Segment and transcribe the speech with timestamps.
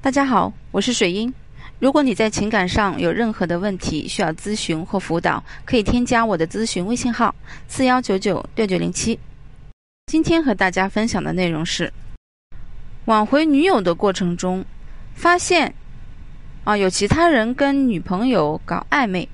[0.00, 1.34] 大家好，我是水英。
[1.80, 7.34] 如果你在情感上有任何的问题需要咨询或辅导，可以添加我的咨询微信号：
[7.66, 9.18] 四幺九九六九零七。
[10.06, 11.92] 今天和大家分享的内容是：
[13.06, 14.64] 挽回女友的过程中，
[15.14, 15.74] 发现
[16.62, 19.28] 啊有其他人跟女朋友搞暧昧，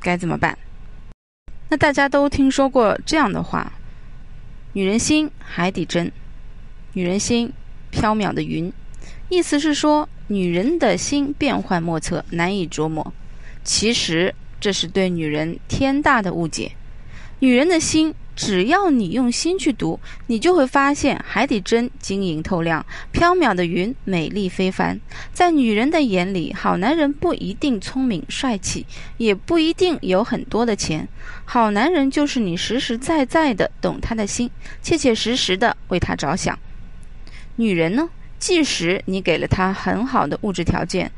[0.00, 0.56] 该怎么办？
[1.68, 3.72] 那大家都听说过这样的话：
[4.72, 6.12] 女人心海底针，
[6.92, 7.52] 女人心
[7.90, 8.72] 缥缈的云。
[9.28, 13.12] 意思是说，女人的心变幻莫测，难以琢磨。
[13.64, 16.72] 其实这是对女人天大的误解。
[17.40, 19.98] 女人的心，只要你用心去读，
[20.28, 24.98] 你就会发现海底针晶莹透亮，缥缈的云美丽非凡。
[25.34, 28.86] 在女人的眼里，好男人不一定聪明帅气，
[29.18, 31.06] 也不一定有很多的钱。
[31.44, 34.48] 好男人就是你实实在在的懂他的心，
[34.80, 36.58] 切切实实的为他着想。
[37.56, 38.08] 女人呢？
[38.38, 41.10] 即使你给了他很好的物质条件，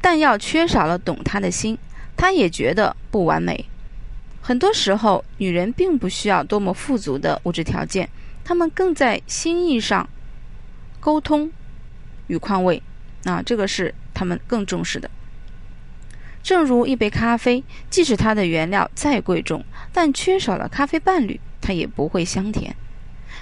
[0.00, 1.78] 但要缺少了懂他的心，
[2.16, 3.64] 他也觉得不完美。
[4.40, 8.08] 很多时候，女人并不需要多么富足的物质条件，
[8.44, 10.08] 她们更在心意上
[11.00, 11.50] 沟通
[12.28, 12.80] 与宽慰，
[13.24, 15.10] 啊，这个是他们更重视的。
[16.44, 22.76] 正如一杯咖啡，即使它的原料再贵重，但缺少了咖啡伴侣，它也不会香甜。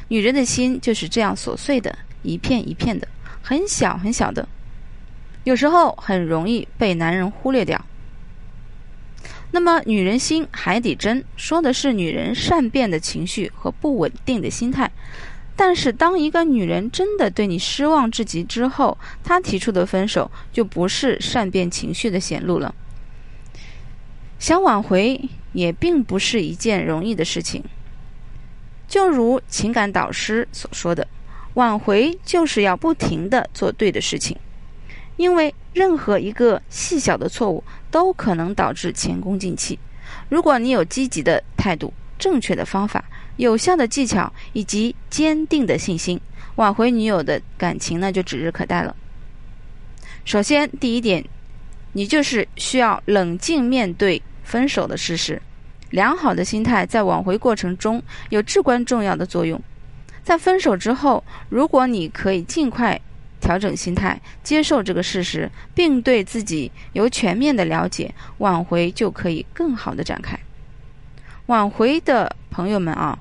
[0.08, 3.06] 女人的心就是这样琐碎的，一片一片的。
[3.46, 4.48] 很小很小的，
[5.44, 7.78] 有时候很容易被男人忽略掉。
[9.50, 14.90] 那么，女人心海底针说的是女人善变的情绪和不稳定的心态。
[15.54, 22.74] 但是，当一个女人真的对你失望至极之后，她提出的分手就不是善变情绪的显露了。
[24.38, 25.20] 想挽回
[25.52, 27.62] 也并不是一件容易的事情。
[28.88, 31.06] 就如情感导师所说的。
[31.54, 34.36] 挽回就是要不停的做对的事情，
[35.16, 39.78] 因为任何一个细小的错误都可能导致前功尽弃。
[40.28, 43.04] 如果你有积极的态度、正确的方法、
[43.36, 46.20] 有效的技巧以及坚定的信心，
[46.56, 48.94] 挽回女友的感情呢就指日可待了。
[50.24, 51.24] 首先，第一点，
[51.92, 55.40] 你就是需要冷静面对分手的事实。
[55.90, 59.60] 良好的心态在挽回过程中有至关重要的作用。
[60.24, 62.98] 在分手之后，如果你可以尽快
[63.40, 70.36] 调整心态，接受这个事实，并对自己有全面的了解，挽回就可以更好的展开。
[71.46, 73.18] 挽回的朋友们啊，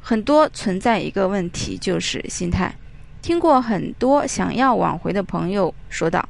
[0.00, 2.74] 很多存在一个问题，就是心态。
[3.20, 6.26] 听过很多想要挽回的朋友说道：“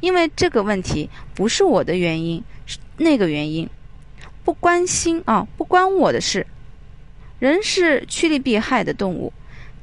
[0.00, 3.68] 因为这个问题不是我的原因，是那个原因，
[4.44, 6.44] 不关心啊，不关我的事。”
[7.38, 9.32] 人是趋利避害的动物，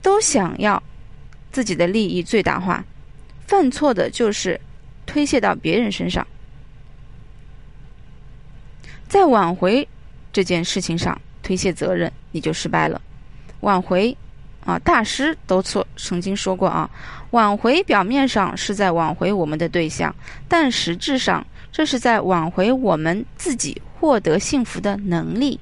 [0.01, 0.81] 都想要
[1.51, 2.83] 自己的利益最大化，
[3.47, 4.59] 犯错的就是
[5.05, 6.25] 推卸到别人身上，
[9.07, 9.87] 在挽回
[10.33, 13.01] 这件事情上推卸责任，你就失败了。
[13.61, 14.15] 挽回
[14.65, 16.89] 啊，大师都错曾经说过啊，
[17.31, 20.13] 挽回表面上是在挽回我们的对象，
[20.47, 25.59] 但实质上这是在挽回我们自己获得幸福的能力。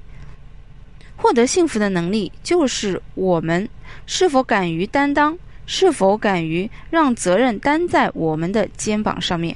[1.16, 3.68] 获得幸福的能力，就是我们
[4.06, 9.56] 是否敢于担当，是否敢于让责任担在我们的肩膀上面。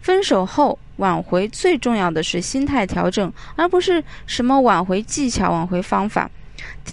[0.00, 6.30] 分手后挽回最重要的是心态调整，而不是什么挽回技巧、挽回方法。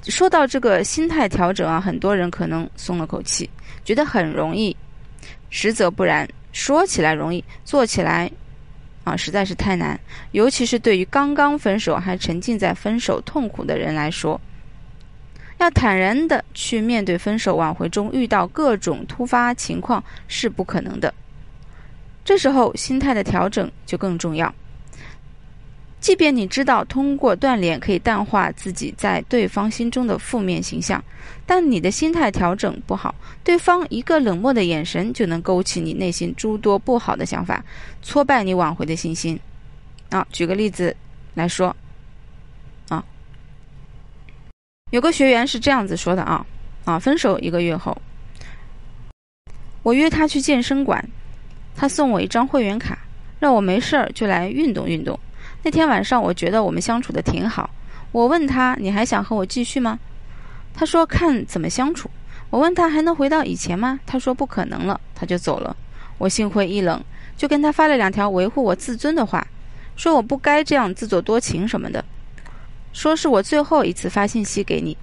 [0.04, 3.50] 说到这个心态调整啊，很多人可能松了口气，
[3.84, 4.76] 觉得很容易，
[5.50, 6.28] 实则不然。
[6.52, 8.30] 说起来容易，做起来。
[9.18, 10.00] 实在是太难，
[10.32, 14.40] 尤其是对于刚刚分手还沉浸在分手痛苦的人来说，
[15.58, 21.14] 要坦然的去面对分手挽回中遇到各种突发情况是不可能的。
[22.24, 24.54] 这时候心态的调整就更重要。
[26.00, 31.04] 即便你知道通过锻炼可以淡化自己在对方心中的负面形象，
[31.46, 37.64] 但你的心态调整不好，对方一个冷漠的眼神就能勾起你内心诸多不好的想法，
[38.02, 39.38] 挫败你挽回的信心。
[40.10, 40.96] 啊，举个例子
[41.34, 41.76] 来说，
[42.88, 43.04] 啊，
[44.92, 46.46] 有个学员是这样子说的啊，
[46.86, 47.96] 啊，分手一个月后，
[49.84, 51.08] 我约他去健身馆，
[51.76, 52.98] 他送我一张会员卡，
[53.40, 55.20] 让我没事儿就来运动运动。
[55.62, 57.70] 那天晚上，我觉得我们相处的挺好。
[58.12, 60.00] 我问他：“你还想和我继续吗？”
[60.74, 62.10] 他说：“看怎么相处。”
[62.50, 65.76] 我问他：“还能回到以前吗？”他说：“不可能了。”他就走了。
[66.18, 67.04] 我心灰意冷，
[67.38, 69.46] 就跟他发了两条维护我自尊的话，
[69.96, 72.04] 说我不该这样自作多情什么的，
[72.92, 74.98] 说是我最后一次发信息给你。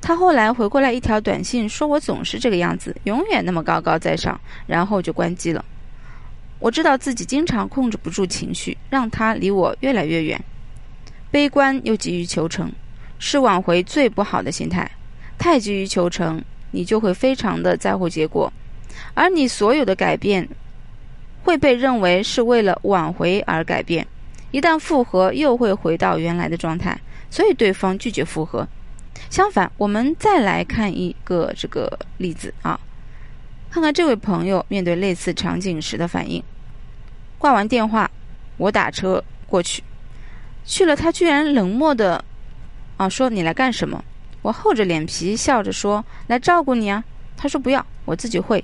[0.00, 5.64] 他后来回过来一条短信，说我总是这个样子，永远那么高高在上，然后就关机了。
[6.60, 10.40] 我知道自己经常控制不住情绪，让他离我越来越远。
[11.30, 12.70] 悲观又急于求成，
[13.18, 14.88] 是挽回最不好的心态。
[15.38, 18.52] 太急于求成，你就会非常的在乎结果，
[19.14, 20.46] 而你所有的改变
[21.42, 24.06] 会被认为是为了挽回而改变。
[24.50, 28.68] 一旦复合，又会回到原来的状态，所以对方拒绝复合。
[29.30, 32.78] 相反，我们再来看一个这个例子啊，
[33.70, 36.42] 看看这位朋友面对类似场景时的反应。
[37.40, 38.10] 挂完电话，
[38.58, 39.82] 我打车过去，
[40.66, 42.22] 去了，他居然冷漠的
[42.98, 44.04] 啊说：“你来干什么？”
[44.42, 47.02] 我厚着脸皮笑着说：“来照顾你啊。”
[47.38, 48.62] 他说：“不要，我自己会。”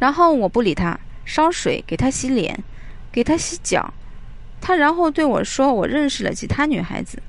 [0.00, 2.58] 然后我不理他，烧水给他洗脸，
[3.12, 3.94] 给他洗脚。
[4.60, 7.22] 他然后对我说：“我认识了其他女孩子。”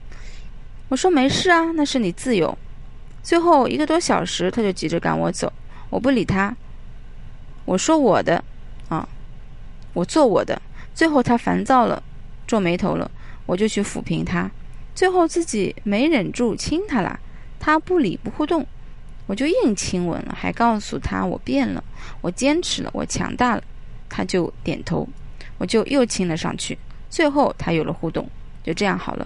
[0.90, 2.58] 我说：“没事啊，那是你自由。”
[3.22, 5.54] 最后一个多小时，他就急着赶我走，
[5.92, 6.56] 我不理他。
[7.66, 8.44] 我说：“我的，
[9.94, 10.62] 我做我的。”
[10.94, 12.04] 最后他烦躁了，
[12.46, 13.10] 皱眉头了，
[13.46, 14.50] 我就去抚平他。
[14.94, 17.20] 最后自己没忍住亲他了，
[17.60, 18.68] 他不理不互动，
[19.28, 21.82] 我就硬亲吻了，还告诉他我变了，
[22.20, 23.64] 我坚持了，我强大了，
[24.10, 25.08] 他就点头，
[25.58, 26.78] 我就又亲了上去。
[27.10, 28.30] 最后他有了互动，
[28.64, 29.26] 就这样好了。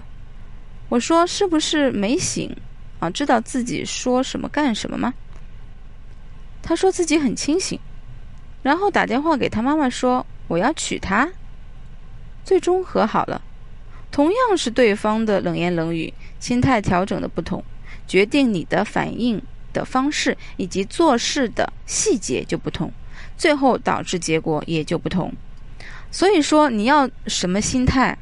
[0.88, 2.54] 我说是不是没醒
[3.00, 3.10] 啊？
[3.10, 5.12] 知道自己说什么干什么吗？
[6.62, 7.80] 他说自己很清醒，
[8.62, 11.28] 然后打电话给他妈妈说我要娶她。
[12.44, 13.40] 最终和好了。
[14.10, 17.64] 同样是对方的冷言冷语，心态调整的不同，
[18.06, 19.42] 决定你的反应
[19.72, 22.92] 的方式以及做事的细节就不同，
[23.36, 25.32] 最后导致结果也就不同。
[26.12, 28.16] 所以说你要什么心态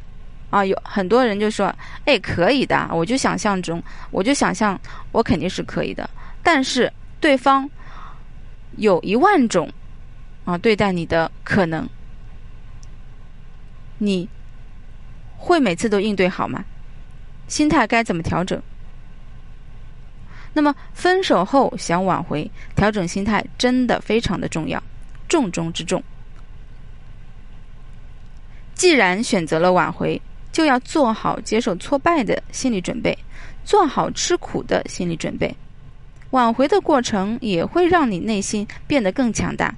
[0.49, 0.65] 啊？
[0.65, 1.75] 有很多人就说
[2.07, 4.81] ：“哎，可以的，我就想象中，我就想象
[5.11, 6.09] 我肯定是可以的。”
[6.43, 6.91] 但是
[7.21, 7.69] 对方
[8.79, 9.71] 有一万种
[10.47, 11.87] 啊对待你的可能，
[14.05, 14.29] 你
[15.39, 16.65] 会每次都应对好吗？
[17.47, 18.61] 心态该怎么调整？
[20.53, 24.83] 那么分手后想挽回，调整心态真的非常的重要，
[25.29, 26.03] 重中之重。
[28.75, 30.21] 既然选择了挽回，
[30.51, 33.17] 就要做好接受挫败的心理准备，
[33.65, 35.55] 做好吃苦的心理准备。
[36.31, 39.73] 挽回的过程也会让你内心变得更强大。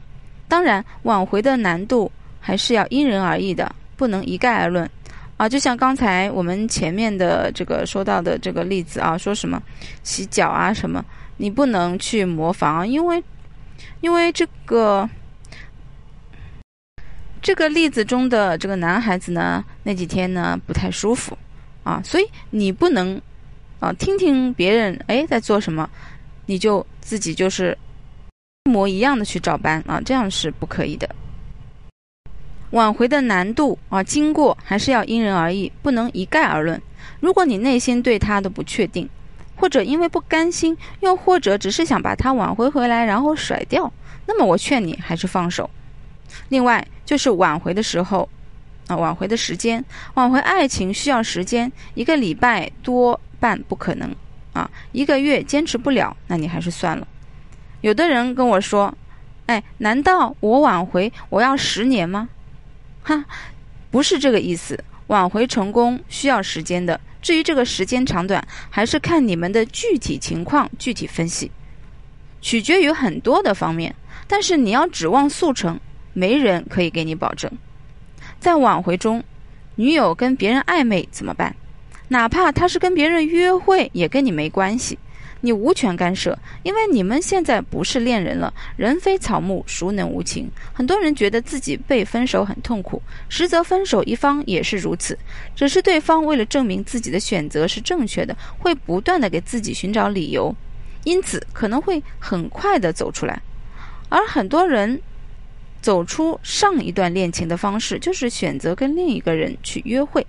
[0.48, 2.10] 当然，挽回的难度
[2.40, 4.88] 还是要因人而异的，不能一概而论。
[5.36, 9.62] 啊，就像刚才我们前面的这个说到的这个例子啊，说什么
[10.02, 11.04] 洗脚啊什么，
[11.38, 13.22] 你不能去模仿，因为
[14.00, 15.08] 因为这个。
[17.42, 21.36] 这个例子中的这个男孩子呢，那几天呢不太舒服，
[21.82, 23.20] 啊，所以你不能，
[23.80, 25.86] 啊，听听别人哎在做什么，
[26.46, 27.76] 你就自己就是
[28.64, 31.06] 一模一样的去照搬啊，这样是不可以的。
[32.74, 36.82] 挽回的难度啊，经过还是要因人而异，不能一概而论。
[37.20, 39.08] 如果你内心对他的不确定，
[39.54, 43.92] 或者因为不甘心，又或者只是想把他挽回回来然后甩掉，
[44.26, 45.70] 那么我劝你还是放手。
[46.48, 48.28] 另外就是挽回的时候，
[48.88, 49.84] 啊，挽回的时间，
[50.14, 54.12] 挽回爱情需要时间，一个礼拜多半不可能，
[54.52, 57.06] 啊，一个月坚持不了，那你还是算了。
[57.82, 58.92] 有的人跟我说，
[59.46, 62.28] 哎，难道我挽回我要十年吗？
[63.04, 63.24] 哈，
[63.92, 67.00] 不是这个意思，挽回成功需要时间的。
[67.22, 71.48] 至于这个时间长短，还是看你们的具体情况具体分析，
[72.40, 73.94] 取决于很多的方面。
[74.26, 75.78] 但是你要指望速成。
[76.16, 77.50] 没人可以给你保证，
[78.38, 79.20] 在挽回中，
[79.74, 81.56] 女友跟别人暧昧怎么办？
[82.06, 84.96] 哪怕她是跟别人约会，也跟你没关系，
[85.44, 88.50] 你无权干涉，因为你们现在不是恋人了。
[88.78, 90.50] 人非草木，孰能无情？
[90.72, 95.18] 很多人觉得自己被分手很痛苦，实则分手一方也是如此，
[95.54, 100.54] 只是对方为了证明自己的选择是正确的，会不断的给自己寻找理由，
[101.04, 103.42] 因此可能会很快的走出来，
[104.08, 104.98] 而很多人。
[105.82, 110.26] 走出上一段恋情的方式，就是选择跟另一个人去约会。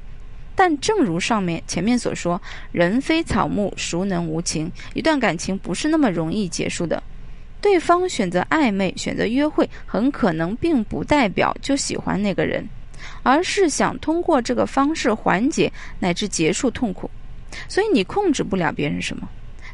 [0.55, 4.71] 但正如上面前面所说，人非草木，孰能无情？
[4.93, 7.01] 一段感情不是那么容易结束的。
[7.61, 12.67] 对方选择暧昧、选择约会，很可能并不代表就喜欢那个人，
[13.23, 17.09] 而是想通过这个方式缓解乃至结束痛苦。
[17.67, 19.27] 所以你控制不了别人什么，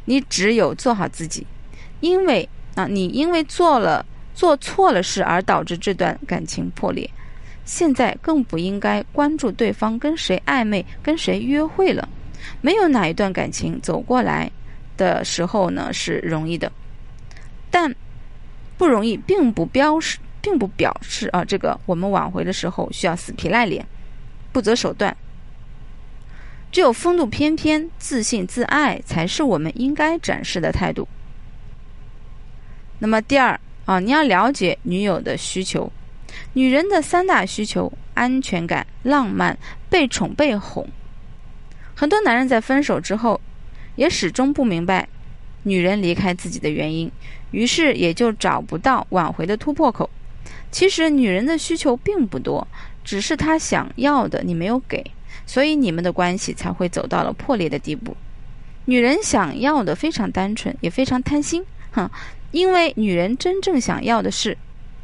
[0.05, 1.45] 你只有做好自己。
[1.99, 4.05] 因为啊，你因为做了。
[4.33, 7.07] 做错了事而导致这段感情破裂，
[7.71, 12.05] 现在更不应该关注对方跟谁暧昧、跟谁约会了。
[12.59, 14.51] 没有哪一段感情走过来
[14.97, 16.69] 的时候呢是容易的，
[17.71, 17.95] 但
[18.77, 23.87] 不容易并不标示，并不表示啊，这个我们挽回的时候需要死皮赖脸、
[24.51, 25.15] 不择手段。
[26.73, 31.07] 只有风度翩翩、自信自爱，才是我们应该展示的态度。
[32.99, 35.89] 那么第二啊，你要了解女友的需求。
[36.53, 39.57] 女人的三大需求：安全感、浪漫、
[39.89, 40.87] 被宠被哄。
[41.95, 43.39] 很多男人在分手之后，
[43.95, 45.07] 也始终不明白
[45.63, 47.11] 女人离开自己的原因，
[47.51, 50.09] 于是也就找不到挽回的突破口。
[50.71, 52.67] 其实女人的需求并不多，
[53.03, 55.03] 只是她想要的你没有给。
[55.45, 58.15] 所以你们的关系才会走到了破裂的地步。
[58.85, 62.09] 女人想要的非常单纯，也非常贪心，哼，
[62.51, 64.57] 因为女人真正想要的是，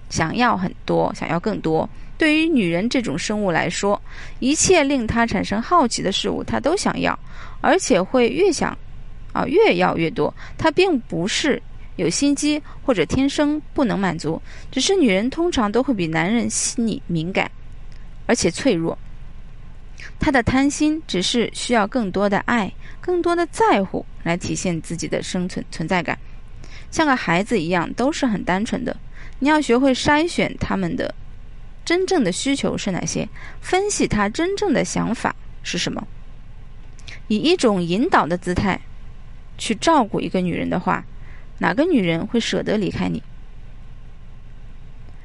[0.10, 1.90] 想要很多，想要更多。
[2.18, 4.02] 对于女人这种生物来说，
[4.40, 7.18] 一切令她产生好奇的事物，她都想要，
[7.62, 8.76] 而且会越想，
[9.34, 10.34] 啊，越要越多。
[10.58, 11.62] 她并不是
[11.98, 17.50] 有心机或者天生不能满足，只是女人通常都会比男人细腻敏感，
[18.26, 18.98] 而且脆弱。
[20.20, 26.18] 他的贪心只是需要更多的爱、更多的在乎来体现自己的生存存在感，
[26.90, 28.96] 像个孩子一样，都是很单纯的。
[29.40, 31.14] 你要学会筛选他们的
[31.86, 33.30] 真正的需求是哪些，
[33.62, 36.08] 分析他真正的想法是什么，
[37.28, 38.82] 以一种引导的姿态
[39.58, 41.06] 去照顾一个女人的话，
[41.60, 43.22] 哪个女人会舍得离开你？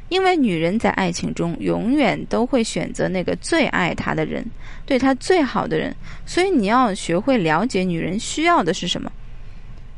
[0.09, 4.45] 因为女人在爱情中永远都会选择那个最爱她的人，
[4.85, 9.11] 对她最好的人，所以你要学会了解女人需要的是什么。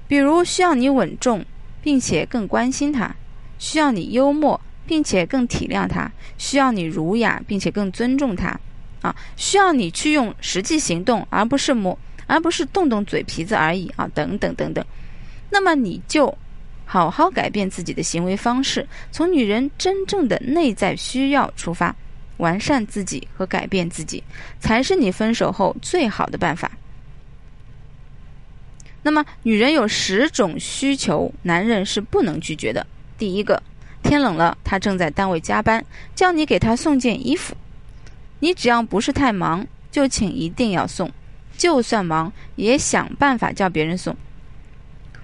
[0.07, 1.45] 比如需要你稳重，
[1.83, 3.17] 并且更关心她；
[3.65, 8.61] 需要你幽默，并且更体谅她；需要你儒雅，并且更尊重她。
[9.01, 14.85] 啊，需要你去用实际行动，而不是磨，而不是动动嘴皮子而已啊，等等等等。
[15.49, 16.37] 那么你就。
[16.87, 21.97] 好好改变自己的行为方式，从女人真正的内在需要出发，
[22.37, 24.23] 完善自己和改变自己，
[24.61, 26.71] 才是你分手后最好的办法。
[29.03, 32.87] 那么，女人有十种需求，男人是不能拒绝的。
[33.17, 33.63] 第一个，
[34.03, 37.55] 天冷了，他正在单位加班，叫你给他送件衣服，
[38.41, 41.11] 你只要不是太忙，就请一定要送，
[41.57, 44.17] 就算忙也想办法叫别人送。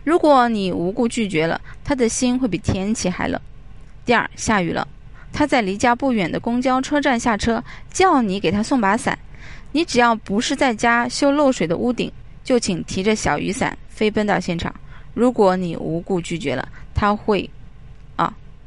[0.03, 3.41] 如果你无故拒绝了，他的心会比天气还冷。
[4.07, 4.89] 第二，下雨了，
[5.33, 9.19] 他在离家不远的公交车站下车，叫你给他送把伞。
[9.73, 12.11] 你只要不是在家修漏水的屋顶，
[12.43, 14.75] 就请提着小雨伞飞奔到现场。
[15.13, 17.49] 如果你无故拒绝了，他会，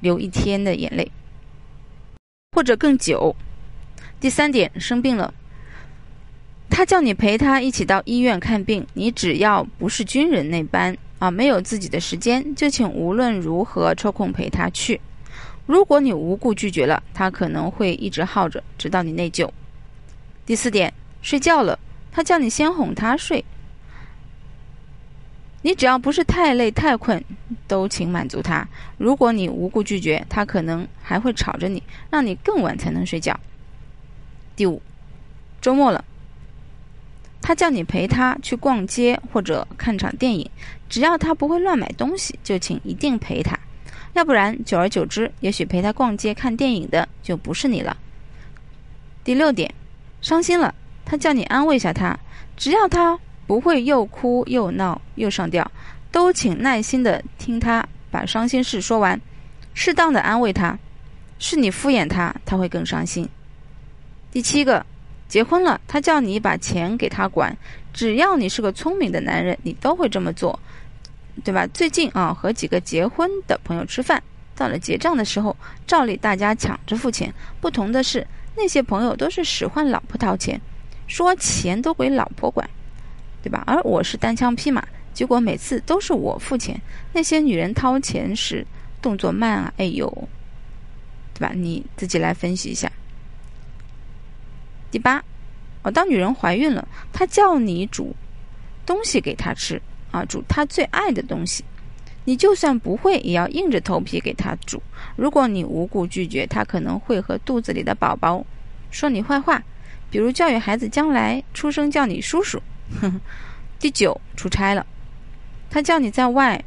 [0.03, 1.10] 流一天的眼泪，
[2.51, 3.33] 或者更久。
[4.19, 5.33] 第三点，生病了，
[6.69, 10.95] 他叫你陪他一起到医院看病，你只要不是军人那般。
[11.19, 15.00] 啊，没有自己的时间，就请无论如何抽空陪他去。
[15.65, 19.50] 如果你无故拒绝了，他可能会一直耗着，直到你内疚。
[20.45, 21.79] 第四点，睡觉了，
[22.12, 23.45] 他叫你先哄他睡。
[25.63, 27.24] 你只要不是太累太困，
[27.67, 28.67] 都请满足他。
[28.98, 33.39] 如果你无故拒绝，他可能还会吵着你，让你更晚才能睡觉。
[34.55, 34.82] 第五，
[35.62, 36.03] 周末了。
[37.41, 40.50] 他叫你陪他去逛街或者看场电影，
[40.89, 43.58] 只要他不会乱买东西，就请一定陪他。
[44.13, 47.98] 要不然，久而久之，也许陪他逛街看电影的就不是你了。
[49.24, 49.74] 第六点，
[50.22, 52.20] 伤心了，他叫你安慰下他，
[52.55, 53.17] 只要他
[53.48, 55.70] 不会又哭又闹又上吊，
[56.12, 59.20] 都请耐心的听他把伤心事说完，
[59.74, 60.78] 适当的安慰他。
[61.40, 63.28] 是你敷衍他，他会更伤心。
[64.32, 64.86] 第七个。
[65.30, 67.58] 结婚了，他叫你把钱给他管，
[67.92, 70.60] 只要你是个聪明的男人，你都会这么做，
[71.44, 71.66] 对吧？
[71.74, 74.22] 最近啊，和几个结婚的朋友吃饭，
[74.56, 75.56] 到了结账的时候，
[75.88, 77.34] 照例大家抢着付钱。
[77.60, 80.62] 不同的是，那些朋友都是使唤老婆掏钱，
[81.08, 82.70] 说钱都归老婆管，
[83.44, 83.62] 对吧？
[83.68, 84.82] 而我是单枪匹马，
[85.14, 86.82] 结果每次都是我付钱。
[87.12, 88.66] 那些女人掏钱时
[89.02, 90.10] 动作慢啊，哎呦，
[91.34, 91.52] 对吧？
[91.54, 92.90] 你自己来分析一下。
[94.90, 95.22] 第八，
[95.82, 98.16] 哦，当女人怀孕了，她叫你煮
[98.86, 99.82] 东西给她吃
[100.12, 101.66] 啊，煮她最爱的东西，
[102.24, 104.82] 你就算不会，也要硬着头皮给她煮。
[105.18, 108.46] 如果你无故拒绝，她可能会和肚子里的宝宝
[108.90, 109.62] 说你坏话，
[110.10, 112.62] 比如教育孩子将来出生叫你叔叔。
[113.80, 114.86] 第九，出差了，
[115.70, 116.64] 他叫你在外，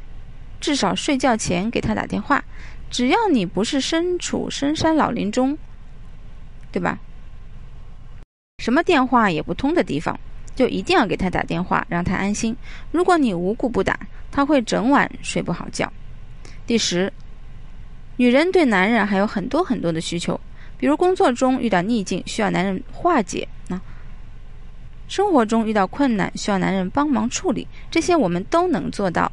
[0.59, 2.43] 至少睡觉前给他打电话，
[2.89, 5.57] 只要你不是身处深山老林中，
[6.71, 6.99] 对吧？
[8.59, 10.19] 什么电话也不通的地方，
[10.55, 12.55] 就一定要给他打电话，让他安心。
[12.91, 13.99] 如果你无故不打，
[14.31, 15.91] 他会整晚睡不好觉。
[16.65, 17.11] 第十，
[18.17, 20.39] 女人对男人还有很多很多的需求，
[20.77, 23.47] 比如工作中遇到逆境需要男人化解，
[25.07, 29.31] 生活中遇到困难需要男人帮忙处理，这些我们都能做到。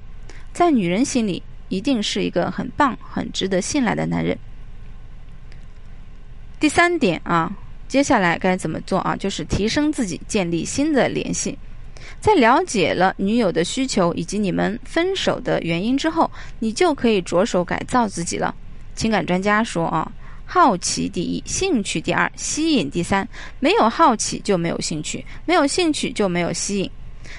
[0.53, 4.39] 在女人心里，一定是一个很棒、很值得信赖的男人。
[6.61, 7.51] 第三点啊，
[7.89, 9.17] 接下来该怎么做啊？
[9.17, 11.59] 就是提升自己，建立新的联系。
[12.21, 18.55] 在了解了女友的需求以及你们分手的原因之后，你就可以着手改造自己了。
[18.95, 20.11] 情感专家说啊，
[20.47, 23.27] 好奇第一，兴趣第二，吸引第三。
[23.61, 26.91] 没有好奇就没有兴趣，没有兴趣就没有吸引。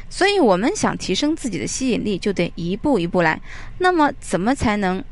[0.10, 3.40] 所以，我们想提升自己的吸引力，就得一步一步来。
[3.78, 5.04] 那么，怎么才能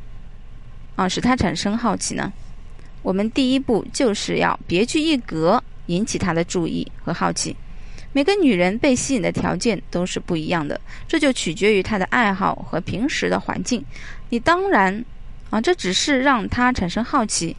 [0.96, 2.32] 啊使他产生好奇呢？
[3.02, 7.54] 我们第一步就是要别具一格，引起他的注意和好奇。
[8.12, 13.84] 每个女人被吸引的条件都是不一样的，这就取决于她的爱好和平时的环境。
[14.28, 15.04] 你当然
[15.50, 17.56] 啊，这只是让她产生好奇。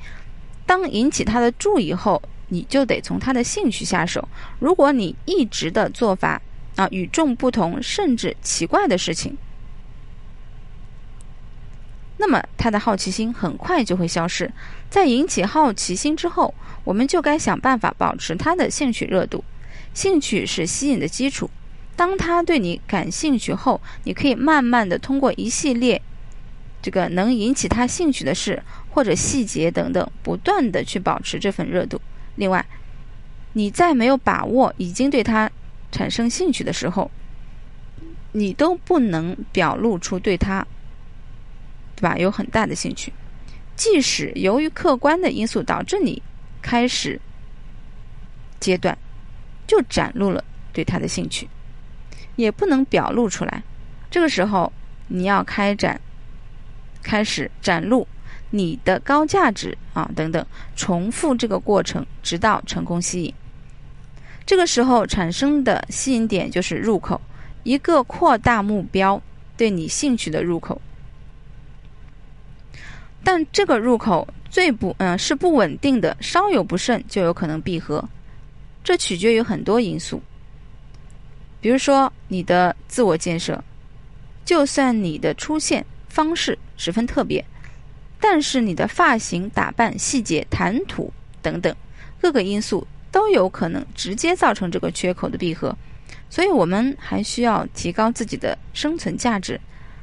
[0.66, 4.28] 当引起他的注意后，你就得从他的兴趣下手。
[4.60, 6.42] 如果你一直的做法
[6.76, 9.38] 啊与众不同，甚至奇怪的事情，
[12.18, 14.52] 那么他的好奇心很快就会消失。
[14.90, 16.54] 在引起好奇心之后，
[16.84, 19.44] 我们就该想办法保持他的兴趣热度。
[19.94, 21.50] 兴趣是吸引的基础。
[21.96, 26.02] 当他对你感兴趣后，你可以慢慢的通过一系列
[26.82, 28.62] 这个能引起他兴趣的事
[28.96, 32.00] 或者细节等等，不断的去保持这份热度。
[32.38, 32.66] 另外，
[33.52, 35.52] 你在没有把握已经对他
[35.92, 37.12] 产生兴趣的时候，
[38.32, 40.66] 你都不能表露出对他，
[41.98, 42.18] 对吧？
[42.18, 43.12] 有很大的兴趣，
[43.76, 46.24] 即使由于客观的因素导致你
[46.62, 47.20] 开始
[48.62, 48.98] 阶段。
[49.68, 51.50] 就展露了对他的兴趣，
[52.36, 53.64] 也不能表露出来。
[54.12, 54.72] 这个时候，
[55.08, 56.00] 你要开展，
[57.02, 58.08] 开始展露
[58.56, 60.46] 你的高价值啊等等，
[60.76, 63.34] 重复这个过程，直到成功吸引。
[64.46, 67.20] 这个时候产生的吸引点就是入口，
[67.64, 69.22] 一个扩大目标
[69.58, 70.82] 对你兴趣的入口。
[73.24, 78.08] 但这个入口最不嗯是不稳定的，稍有不慎就有可能闭合。
[78.84, 80.22] 这取决于很多因素，
[81.60, 83.64] 比如说你的自我建设，
[84.46, 87.44] 就算你的出现方式十分特别，
[88.28, 91.74] 但是你的发型、打扮、细节、谈吐等等
[92.20, 95.78] 各个因素都有可能直接造成这个缺口的闭合，
[96.28, 99.62] 所以我们还需要提高自己的生存价值，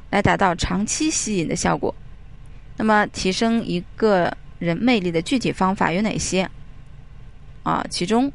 [0.09, 1.93] 来达到长期吸引的效果。
[2.77, 6.49] 那么，提升一个人魅力的具体方法有哪些？
[7.63, 8.31] 啊，其中。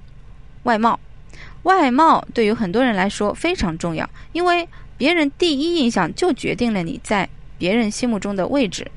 [0.64, 1.00] 外貌，
[1.62, 8.90] 外貌对于很多人来说非常重要，因为别人第一印象就决定了你在别人心目中的位置，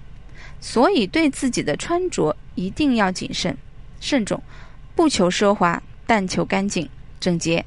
[0.61, 3.57] 所以对自己的穿着一定要谨慎、
[3.99, 4.41] 慎重，
[4.95, 6.87] 不求奢华，但求干净、
[7.19, 7.65] 整洁，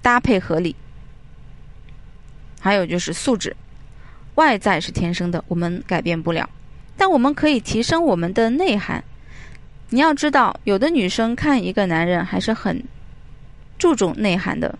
[0.00, 0.74] 搭配合理。
[2.60, 3.54] 还有就是素质，
[4.36, 6.48] 外在是天生的，我们改变不了，
[6.96, 9.04] 但我们可以提升我们的内涵。
[9.90, 12.82] 你要知道，有的女生看一个男人还是很。
[13.76, 14.78] 注重内涵的，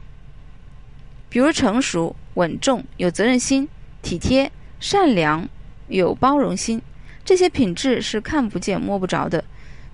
[1.29, 3.68] 比如成熟、稳重、有责任心、
[4.03, 5.47] 体贴、善良、
[5.88, 6.81] 有包容心，
[7.25, 9.43] 这些品质是看不见摸不着的，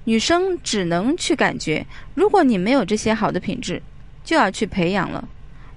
[0.05, 1.87] 女生只能去感觉。
[2.15, 3.81] 如果你没有这些好的品质，
[4.25, 5.29] 就要去培养了。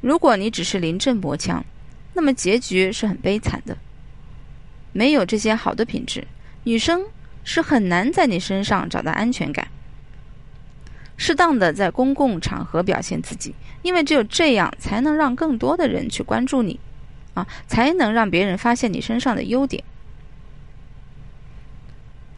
[0.02, 1.64] 如果你只是临阵磨枪，
[2.14, 3.78] 那么结局是很悲惨的。
[4.92, 6.28] 没有这些好的品质，
[6.64, 7.04] 女生
[7.44, 9.68] 是很难在你身上找到安全感。
[11.16, 16.80] 适当的在公共场合表现自己，因为只有这样才能让更多的人去关注你，
[17.36, 19.84] 啊，才能让别人发现你身上的优点。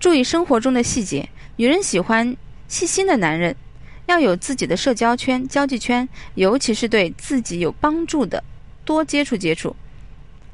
[0.06, 2.38] 注意生活中的细节，女人喜欢
[2.68, 3.56] 细心的男人，
[4.06, 8.44] 要有自己的社交圈、交际圈，尤其是对自己有帮助的，
[8.86, 9.76] 多接触接触，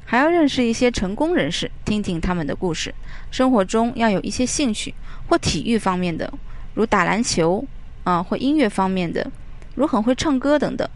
[0.06, 2.94] 还要认识一些成功人士，听听他们的故事。
[3.30, 4.94] 生活中要有一些兴趣
[5.28, 6.32] 或体育方面的，
[6.72, 7.62] 如打篮球。
[8.04, 9.30] 啊，或音乐方面的，
[9.74, 10.88] 如很会唱歌等等。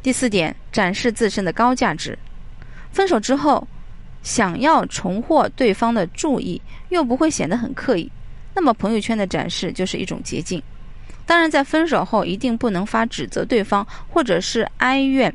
[0.00, 2.16] 第四点，展示自身的高价值。
[2.92, 3.66] 分手之后，
[4.22, 8.10] 想要重获对方的注意，又不会显得很刻意，
[8.54, 10.62] 那么朋友圈的展示就是一种捷径。
[11.26, 15.32] 当然，在分手后一定不能发指责对方或者是哀怨、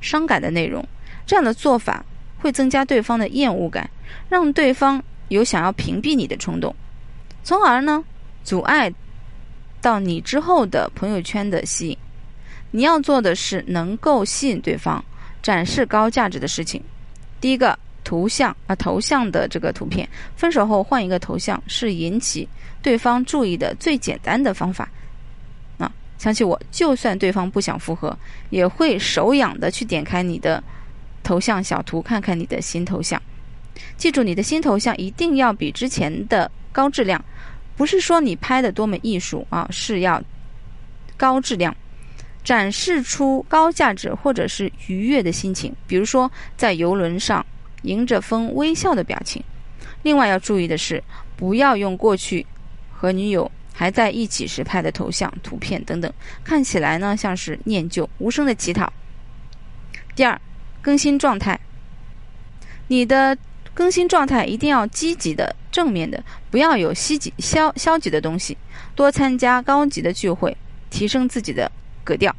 [0.00, 0.86] 伤感的内容，
[1.26, 2.04] 这样的做法
[2.38, 3.90] 会增加对方的厌恶感，
[4.28, 6.74] 让对方有想要屏蔽你的冲动，
[7.42, 8.04] 从而呢，
[8.44, 8.92] 阻碍。
[9.80, 11.98] 到你之后的朋友圈的吸引，
[12.70, 15.04] 你要做的是能够吸引对方、
[15.42, 16.80] 展示高价值的事情。
[17.40, 22.48] 第一个，图像啊，头像的这个图片，分手后换一个头像是引起
[22.82, 24.88] 对方注意的最简单的方法。
[25.78, 28.16] 啊，相信我，就算对方不想复合，
[28.50, 30.62] 也会手痒的去点开你的
[31.22, 33.20] 头像小图，看看你的新头像。
[33.96, 37.24] 记住，你的新头像一定要比之前的高质量，
[37.76, 40.22] 不是说你拍的多么艺术啊，是要
[41.16, 41.74] 高质量，
[42.44, 47.44] 展示出高价值或者是愉悦的心情，比如说在游轮上
[47.82, 49.42] 迎着风微笑的表情。
[50.02, 51.02] 另外要注意的是，
[51.36, 52.46] 不要用过去
[52.92, 58.92] 和女友还在一起时拍的头像、图片等等，看起来呢像是念旧、无声的乞讨。
[60.14, 60.40] 第二，
[60.80, 61.58] 更新状态，
[62.88, 63.36] 你的。
[63.74, 68.54] 更新状态一定要积极的、正面的，不要有消极、消消极的东西。
[68.94, 70.54] 多参加高级的聚会，
[70.90, 71.72] 提升自己的
[72.04, 72.36] 格调，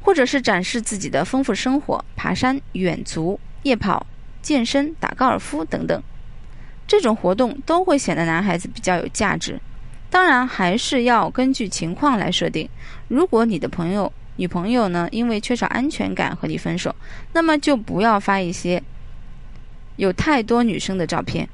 [0.00, 4.06] 或者是展示自己的丰富生活，爬山、远足、夜跑、
[4.40, 6.02] 健身、打高尔夫等等。
[6.86, 9.60] 这种活动都会显得男孩子比较有价值。
[10.10, 12.68] 当然，还是要根据情况来设定。
[13.08, 16.94] 如果你的朋友、女朋友呢，因为缺少安全感和你分手，
[17.32, 18.80] 那么就不要发一些。
[19.96, 21.48] 有太多女生的照片，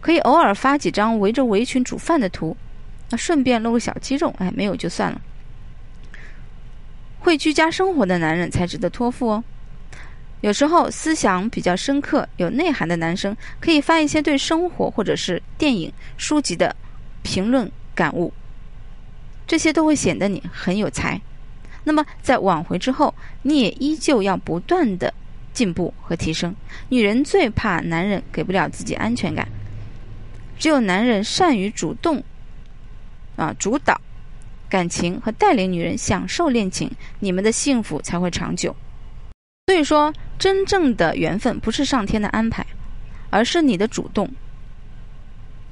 [0.00, 2.56] 可以偶尔发几张围着围裙煮饭的图，
[3.10, 5.20] 那顺便露个小肌肉，哎，没有就算了。
[7.20, 9.44] 会居家生活的男人才值得托付哦。
[10.44, 16.76] 有时候思想比较深刻、有内涵的男生，可以发一些对生活或者是电影、书籍的
[17.22, 18.30] 评论感悟，
[19.46, 21.18] 这些都会显得你很有才。
[21.82, 25.12] 那么在挽回之后，你也依旧要不断的。
[25.54, 26.54] 进步和提升，
[26.90, 29.48] 女人最怕男人给不了自己安全感。
[30.58, 32.22] 只有男人善于主动，
[33.36, 33.98] 啊，主导
[34.68, 38.74] 感情和带领女人享受恋情，你们的幸福才会长久。
[39.66, 42.66] 所以说，真正的缘分不是上天的安排，
[43.30, 44.30] 而是你的主动。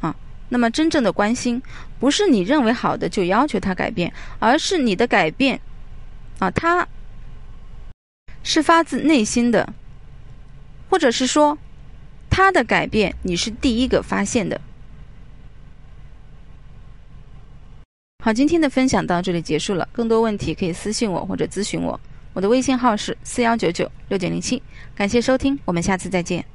[0.00, 0.14] 啊，
[0.48, 1.62] 那么真正的关心，
[1.98, 5.60] 不是你认为好的就要求他改变，而是你的改变，
[6.38, 6.86] 啊，他。
[8.44, 9.72] 是发自内心的，
[10.90, 11.56] 或者是说，
[12.28, 14.60] 他的改变你是第一个发现的。
[18.24, 19.88] 好，今天的分享到这里结束了。
[19.92, 22.00] 更多问题可以私信我或者咨询我，
[22.32, 24.62] 我的微信号是四幺九九六九零七。
[24.94, 26.51] 感谢收听，我们下次再见。